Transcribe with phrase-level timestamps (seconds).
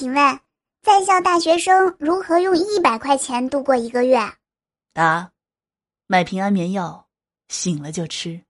[0.00, 0.40] 请问，
[0.82, 4.18] 在校大学生如何用一百块钱度过一个月？
[4.94, 5.28] 答：
[6.06, 7.04] 买瓶安眠药，
[7.50, 8.40] 醒了就吃。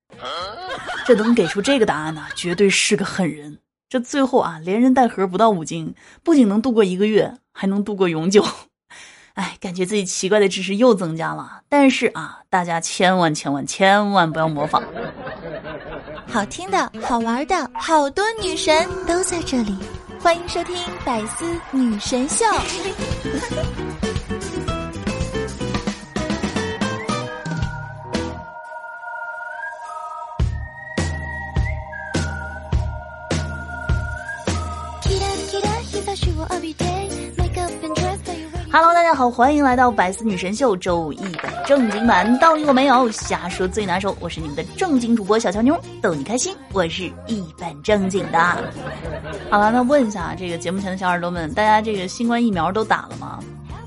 [1.04, 3.58] 这能给出这个答案呢，绝对是个狠人。
[3.88, 5.92] 这最后啊，连人带盒不到五斤，
[6.22, 8.46] 不仅能度过一个月，还能度过永久。
[9.34, 11.62] 哎，感觉自己奇怪的知识又增加了。
[11.68, 14.84] 但是啊，大家千万千万千万不要模仿。
[16.28, 19.76] 好听的、好玩的，好多女神都在这里，
[20.22, 22.44] 欢迎收听《百思女神秀》。
[38.72, 42.38] Hello，大家好，欢迎来到百思女神秀周五一本正经版。
[42.38, 44.16] 道理我没有，瞎说最拿手。
[44.20, 46.54] 我是你们的正经主播小乔妞，逗你开心。
[46.72, 48.38] 我是一本正经的。
[49.50, 53.40] 好了，那问一下这个节目前的小耳朵们，大家这个新冠疫苗都打了吗？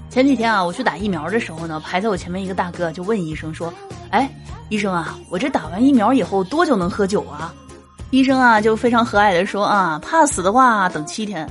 [0.09, 3.73] 前几天啊，我去打疫苗的时候呢，排在我前面一个大哥就问医生说
[4.11, 4.29] ：“哎，
[4.67, 7.53] 医生啊，我这打完疫苗以后多久能喝酒啊？”
[8.11, 11.49] 医生啊就非常和蔼的说：“啊，怕死的话等七天，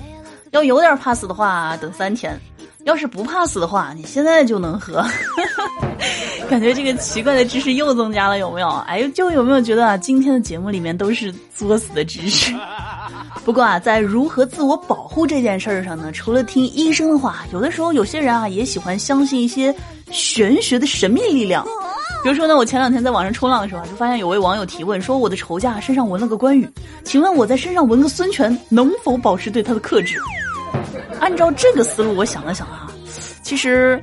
[0.50, 2.38] 要有点怕死的话等三天。”
[2.84, 5.04] 要是不怕死的话，你现在就能喝。
[6.50, 8.68] 感觉这个奇怪的知识又增加了，有没有？
[8.86, 12.52] 哎，就有没有觉得啊，今天的节目里面都是作死的知识？
[13.44, 19.74] 不过啊，在如何自我保护这件事儿上呢，除了听医生的话，有的时候有些人啊也喜欢相信一些
[20.10, 21.64] 玄学的神秘力量。
[22.22, 26.68] 比如说呢，我前两天在网上冲浪的时候，就发现有位网友提问说，我的仇家身上纹了个关羽，
[27.04, 30.16] 请问我在身上纹个孙权，能否保持对他的克制？
[31.22, 32.90] 按照这个思路，我想了想啊，
[33.44, 34.00] 其实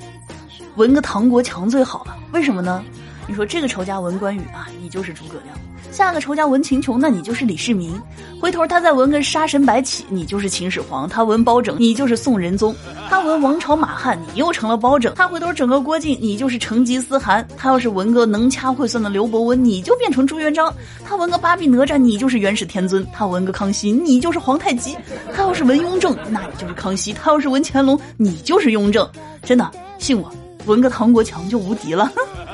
[0.78, 2.16] 纹个唐国强最好了。
[2.32, 2.82] 为什么呢？
[3.28, 5.54] 你说这个仇家纹关羽啊，你就是诸葛亮；
[5.92, 7.92] 下个仇家文秦琼，那你就是李世民；
[8.40, 12.74] 回头他再纹个杀神白起，你就是秦始皇；他纹包拯，你就是宋仁宗；
[13.10, 20.72] 他纹王朝马汉，你又成了包拯；他回头整个郭靖，你就是成吉思汗；他要是纹个能掐会算的刘伯温，你就变成朱元璋；
[21.06, 24.96] 他纹个八臂哪吒，你就是元始天尊；他纹个康熙，你就是皇太极；
[25.36, 29.08] 他要是纹雍正，那你就是康熙；他要是纹乾隆，你就是雍正。
[29.44, 30.32] 真的，信我，
[30.66, 32.12] 纹个唐国强就无敌了。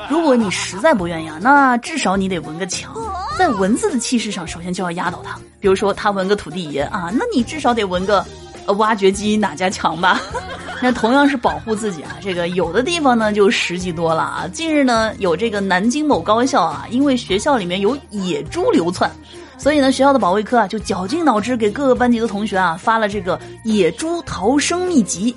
[0.08, 2.94] 如果你实在不愿意啊，那至少你得纹个强，
[3.36, 5.38] 在文字的气势上，首先就要压倒他。
[5.60, 8.24] 比如说他纹个土地爷啊，那你至少得纹个，
[8.66, 10.20] 呃，挖掘机哪家强吧？
[10.82, 14.48] 那同样是保护自己啊，这个有的地方呢就实际多了啊。
[14.52, 19.10] 近日呢，有这个南京某高校啊，因为学校里面有野猪流窜，
[19.58, 25.34] 所以呢，学校的保卫科啊就绞尽脑汁给各个班级的同学啊发了这个野猪逃生秘籍，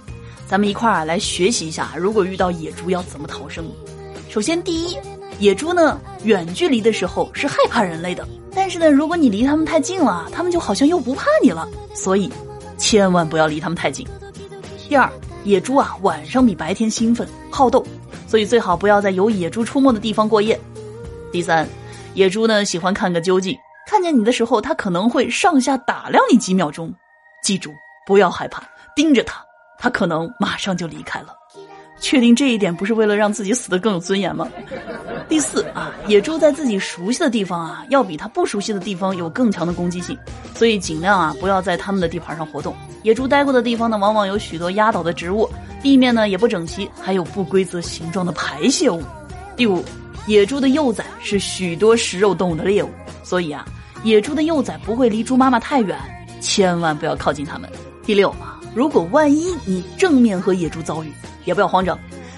[0.47, 3.65] 咱们一块儿啊来学习一下，如果遇到野猪要怎么逃生。
[4.29, 4.97] 首先，第一，
[5.39, 12.29] 野猪呢，远距离的时候是害怕人类的，但是呢，如果你离他们太近了，他们就好像又不怕你了，所以
[12.77, 14.05] 千万不要离他们太近。
[14.89, 15.09] 第二，
[15.45, 17.85] 野猪啊，晚上比白天兴奋好斗，
[18.27, 20.59] 所以最好不要在有野猪出没的地方过夜。
[21.31, 21.65] 第三，
[22.15, 23.55] 野猪呢喜欢看个究竟，
[23.87, 26.93] 看见你的时候，它可能会上下打量你几秒钟，
[27.41, 27.71] 记住
[28.05, 28.61] 不要害怕，
[28.93, 29.41] 盯着它，
[29.77, 31.33] 它可能马上就离开了。
[32.01, 34.47] 确定这一点不是为了让自己死得更有尊严吗？
[35.29, 40.17] 第四啊，野猪在自己熟悉的地方啊，要比它不熟悉的地方有更强的攻击性，
[40.55, 42.75] 所以尽量啊不要在他们的地盘上活动。
[43.03, 45.47] 野猪待过的地方呢，往往有许多压倒的植物，
[45.83, 49.03] 地面呢也不整齐，还有不规则形状的排泄物。
[49.55, 49.85] 第五，
[50.25, 52.89] 野猪的幼崽是许多食肉动物的猎物，
[53.23, 53.63] 所以啊，
[54.03, 55.95] 野猪的幼崽不会离猪妈妈太远，
[56.41, 57.69] 千万不要靠近它们。
[58.03, 61.13] 第六啊，如果万一你正面和野猪遭遇，
[61.45, 61.97] 也不要慌张，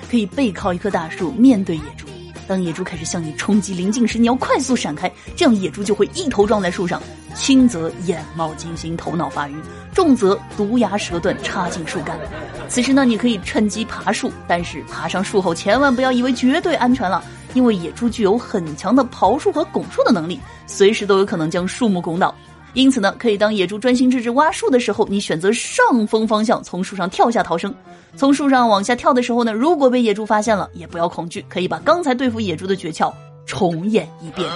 [0.10, 2.06] 可以背靠一棵大树，面对野猪。
[2.52, 7.02] 当野猪开始向你冲击临近时，你要快速闪开，这样野猪就会一头撞在树上，
[7.34, 9.56] 轻则眼冒金星、头脑发晕，
[9.94, 12.20] 重则毒牙舌断、插进树干。
[12.68, 17.24] 此时呢，你可以趁机爬树，但是爬上树后千万不要以为绝对安全了，
[17.54, 22.36] 因为野猪具有很强的刨树和拱树的能力，随时都有可能将树木拱倒。
[22.74, 27.74] 因此呢，可以当野猪专心致志挖树的时候，你选择上风方向从树上跳下逃生。
[28.16, 33.12] 从树上往下跳的时候呢，如果被野猪发现了，也不要恐惧，可以把刚才对付野猪的诀窍
[33.46, 34.50] 重演一遍。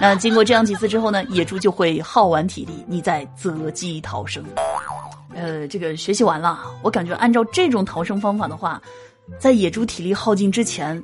[0.00, 4.44] 那经过这样几次之后呢，野猪就会耗完体力，你再择机逃生。
[5.34, 8.80] 呃，这个学习完了，我感觉按照这种逃生方法的话，
[9.38, 11.02] 在野猪体力耗尽之前。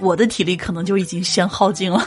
[0.00, 2.00] 我的体力可能就已经先耗尽了。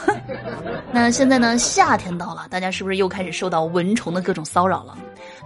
[0.92, 1.56] 那现在呢？
[1.56, 4.96] 夏天到了，大家是不是又开始受到蚊虫的各种骚扰了？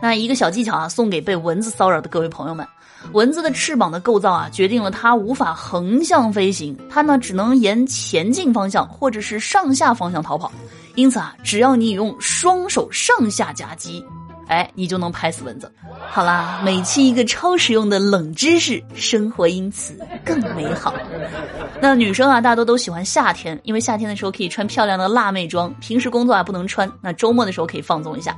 [0.02, 2.66] 那一个小技巧啊，送给被蚊子骚扰的各位朋友们：
[3.12, 10.50] 蚊子的翅膀的构造啊，决定了它无法横向飞行，它呢只能沿前进方向或者是上下方向逃跑。
[10.96, 14.04] 因此啊，只要你用双手上下夹击，
[14.48, 15.70] 哎，你就能拍死蚊子。
[16.08, 20.94] 好啦，每期一个超实用的冷知识，生活因此更美好。
[21.81, 28.37] 那女生啊，大多都喜欢夏天，因为夏天的时候可以穿漂亮的辣妹装，平时工作啊不能穿，那周末的时候可以放纵一下。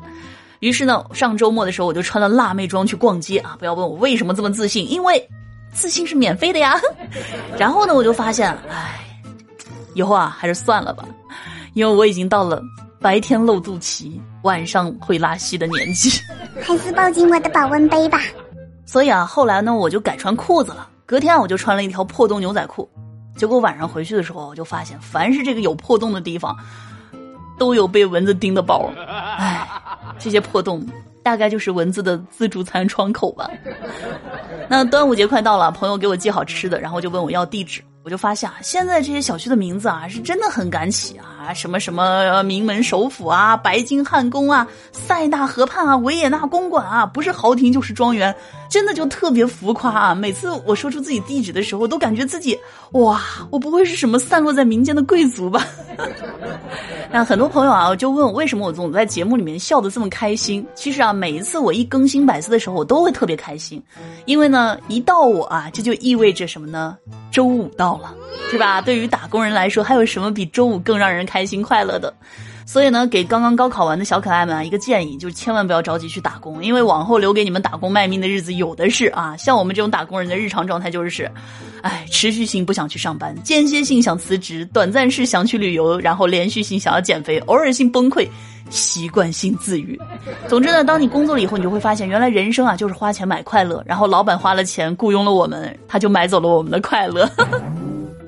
[0.61, 3.55] 于是呢，上周末的时候我就穿了辣妹装去逛街啊！
[3.59, 5.29] 不要问我为什么这么自信，因为
[5.73, 6.81] 自信是免费的呀。
[7.57, 8.99] 然后呢，我就发现，哎，
[9.95, 11.05] 以后啊还是算了吧，
[11.75, 12.61] 因为我已经到了
[13.01, 16.21] 白天露肚脐，晚上会拉稀的年纪。
[16.63, 18.21] 还是抱紧我的保温杯吧。
[18.85, 20.89] 所以啊，后来呢，我就改穿裤子了。
[21.05, 22.89] 隔天啊，我就穿了一条破洞牛仔裤。
[23.37, 26.57] 结果晚上回去的时候，我就发现，凡是这个有破洞的地方，
[27.59, 28.91] 都有被蚊子叮的包。
[28.97, 29.69] 唉。
[30.19, 30.85] 这些破洞
[31.23, 33.49] 大概就是蚊子的自助餐窗口吧。
[34.69, 37.81] 那端午节快到了，朋友给我寄好吃的，然后就问我要地址。
[38.03, 48.35] 我就发现啊，现在这些小区的名字啊，是真的很敢起啊，什么什么名门首府啊，白金汉宫啊，塞纳河畔啊，维也纳公馆啊，不是豪庭就是庄园，
[48.69, 50.15] 真的就特别浮夸啊。
[50.15, 52.59] 每次我说出自己地址的时候，都感觉自己
[52.93, 55.65] 哇，我不会是什么散落在民间的贵族吧？
[57.11, 60.67] 那很多朋友啊，就问我为什么我总在节目里面笑得这么开心。
[60.75, 63.83] 其实啊，每一次我一更新百思的时候，我都会特别开心，
[64.27, 66.99] 因为呢，一到我啊，这就意味着什么呢？
[67.31, 68.15] 周五到了，
[68.51, 68.81] 是吧？
[68.81, 72.13] 对于打工人来说，还有什么比周五更让人开心快乐的？
[72.67, 79.35] 所以呢，给刚刚高考完的小可爱们啊一个建议，就是千万不要着急去打工，因为往后留给你们打工卖命的日子有的是啊。
[79.39, 81.31] 像我们这种打工人的日常状态就是，
[81.81, 88.29] 哎，持续性不想去上班，间歇性想辞职，短暂式想去旅游，然后连续性想要减肥，偶尔性崩溃，
[88.69, 89.99] 习惯性自愈。
[90.47, 97.27] 总之呢，当你工作了以后，你就会发现，原来人生啊就是花钱买快乐，然后老板花了钱雇佣了我们，他就买走了我们的快乐。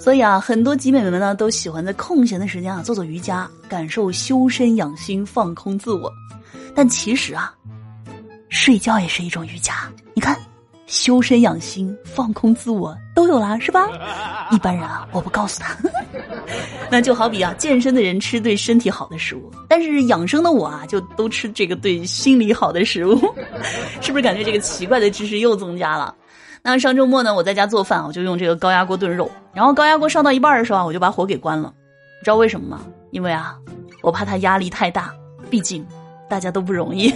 [0.00, 6.10] 所以啊，很多集美们呢都喜欢在空闲的时间啊做做瑜伽，感受修身养心、放空自我。
[6.74, 7.54] 但其实啊，
[8.48, 9.74] 睡觉也是一种瑜伽。
[10.14, 10.34] 你看，
[10.86, 13.88] 修身养心、放空自我都有啦，是吧？
[14.50, 15.76] 一般人啊，我不告诉他。
[16.90, 23.20] 那就好比啊，健身的人吃对身体好的食物，但是养生的我啊，就都吃这个对心理好的食物，
[24.00, 26.14] 是不是感觉这个奇怪的知识又增加了？
[26.62, 29.30] 那上周末呢，我在家做饭，我就用这个高压锅炖肉。
[29.52, 31.72] 然后高压锅烧到一半的时候，我就把火给关了。
[32.22, 32.82] 知道为什么吗？
[33.10, 33.56] 因为啊，
[34.02, 35.12] 我怕它压力太大，
[35.48, 35.84] 毕竟
[36.28, 37.12] 大家都不容易。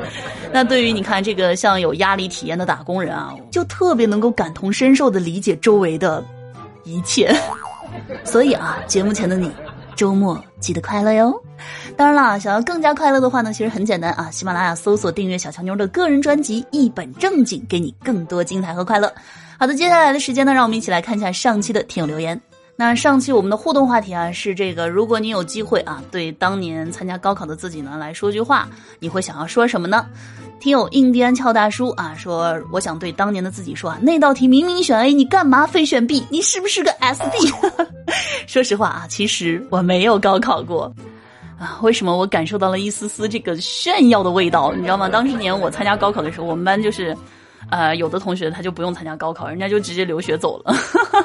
[0.52, 6.22] 那对于你看这个像有压力体验的打工人啊，就特别能够感同身受的理解周围的
[6.84, 7.34] 一切。
[8.24, 9.50] 所以啊，节目前的你，
[9.96, 11.42] 周末记得快乐哟。
[11.96, 19.12] 当然啦，想要更加快乐的话呢，其实很简单啊，喜马拉雅搜索订阅小强妞的个人专辑《一本正经》，给你更多精彩和快乐。
[19.58, 22.40] 好的，接下来的时间呢，让我们一起来看一下上期的听友留言。
[22.74, 28.66] 那上期我们的互动话题啊是这个：如果你有机会啊，对当年参加高考的自己呢来说句话，
[28.98, 30.06] 你会想要说什么呢？
[30.58, 36.26] 听友印第安俏大叔啊说，我想对当年的自己说啊，那道题明明选 A，你干嘛非选 B？
[36.30, 37.52] 你是不是个 SB？
[38.48, 40.92] 说实话啊，其实我没有高考过。
[41.62, 44.72] 啊，为什么我感受到了一丝丝这个炫耀的味道？
[44.72, 45.08] 你知道吗？
[45.08, 47.16] 当时年我参加高考的时候，我们班就是，
[47.70, 50.74] 呃，有的同学他就不用参加高考，人家就直接留学走了，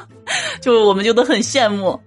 [0.62, 2.00] 就我们就都很羡慕。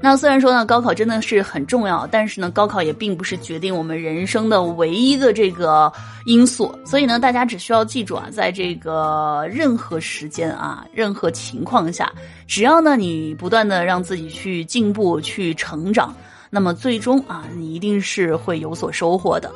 [0.00, 5.92] 那虽然说呢，高考真的是很重要，但是呢，高考也并不是决定我们人生的唯一的这个
[6.24, 6.74] 因素。
[6.86, 12.10] 所以呢，大家只需要记住啊，在这个任何时间啊，任何情况下，
[12.46, 16.14] 只要呢你不断的让自己去进步、去成长。
[16.54, 19.50] 那么最终啊，你一定是会有所收获的。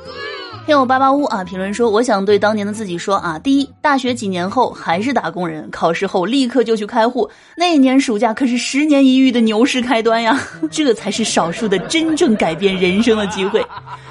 [0.66, 10.36] 听我八八屋啊，评论说，我想对当年的自己说啊，第一，大学几年后还是打工人，考试后立刻就去开户，那一年暑假可是十年一遇的牛市开端呀，
[10.72, 13.64] 这才是少数的真正改变人生的机会。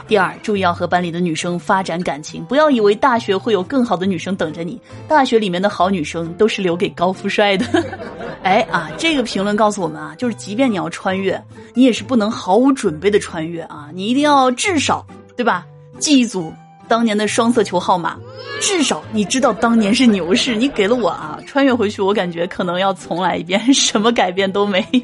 [0.08, 7.66] 第二，注意要和班里的女生发展感情，不要以为大学会有更好的女生等着你，大学里面的好女生都是留给高富帅的。
[8.42, 11.42] 哎啊，这个评论告诉我们啊，就是即便你要穿越，
[11.74, 15.66] 你也是不能毫无准备的穿越啊，你一定要至少，对吧？
[16.00, 16.54] 记一组
[16.88, 18.18] 当年的双色球号码，
[18.62, 25.02] 至少你知道当年是牛市，你给了我啊，穿越回去，我感觉可能要重来一遍， 什么改变都没有。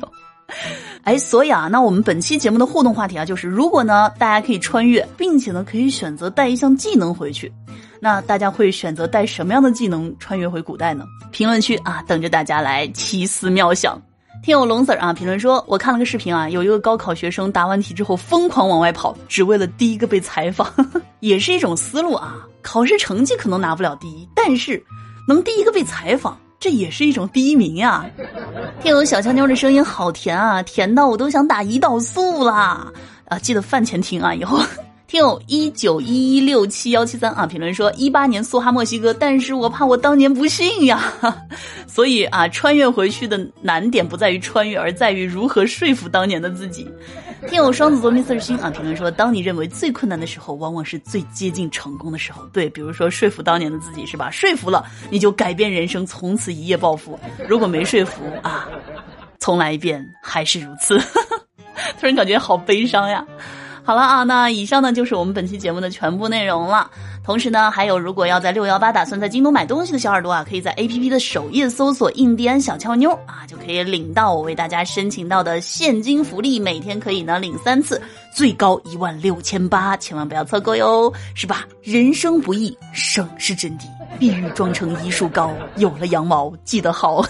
[1.03, 7.51] 哎，所以啊，那我们本期节目的互动话题啊，就是如果呢，大家可以穿越，并且呢，可以选择带一项技能回去，
[7.99, 11.05] 那大家会选择带什么样的技能穿越回古代呢？
[11.31, 14.01] 评论区啊，等着大家来奇思妙想。
[14.43, 20.69] 听友龙 Sir 啊，评论说，我看了个视频啊，有一个高考学生答完题之后疯狂往外跑，只为了第一个被采访，
[21.21, 22.35] 也是一种思路啊。
[22.61, 24.83] 考试成绩可能拿不了第一，但是
[25.27, 26.37] 能第一个被采访。
[26.63, 28.05] 这也是一种第一名呀！
[28.81, 32.89] 听友小强妞的声音好甜啊，甜到我都想打胰岛素啦！
[33.25, 34.57] 啊，记得饭前听啊，以后。
[35.05, 41.13] 听友一九一一六七幺七三啊，评论说一八年苏哈墨西哥，但是我怕我当年不信呀，
[41.85, 46.87] 所以啊，穿越回去的难点不在于穿越，而在于如何说服当年的自己。
[47.47, 52.43] 听友双子座迷四十星啊，评论说，当你认为最困难的时候，往往是最接近成功的时候。
[52.47, 54.31] 对，比如说说服当年的自己是吧？
[54.31, 58.67] 说服了，你就改变人生，从此一夜暴富；如果没说服啊，
[59.39, 60.97] 重来一遍还是如此。
[61.99, 63.25] 突然感觉好悲伤呀。
[63.83, 66.89] 好了啊，那以上呢就是我们本期节目的全部内容了。
[67.23, 78.01] 同时呢，还有如果要在六幺八打算在京东买东西的小耳朵啊，可以在 A P P 的首页搜索“印第安小俏妞”啊，就可以领到我为大家申请到的现金福利，每天可以呢领三次，
[78.35, 81.65] 最高一万六千八，千万不要错过哟，是吧？
[81.81, 84.02] 人生不易，省是真谛。
[84.23, 87.21] 碧玉妆成一树高，有了羊毛记得好。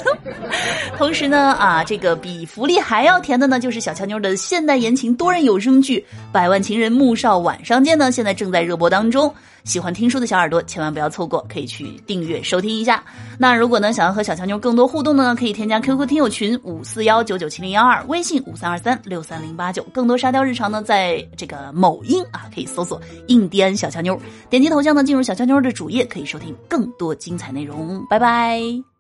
[0.96, 5.98] 同时呢，啊，这个比福利还要甜的呢，就是小乔妞的现代言情多人有声剧
[6.32, 9.34] 《百万情人穆少晚上见》呢，现在正在热播当中。
[9.64, 13.02] 喜欢听书的小耳朵千万不要错过，可以去订阅收听一下。
[13.40, 19.82] 那如果呢，想要和小乔妞更多互动呢，可以添加 QQ 听友群五四幺九九七零幺二，微信五三二三六三零八九。
[19.94, 24.20] 更多沙雕日常呢，在这个某音啊，可以搜索印第安小乔妞，
[24.50, 28.06] 点击头像呢，进入小乔妞的主页，可以收听更更多精彩内容。
[28.10, 28.93] 拜拜。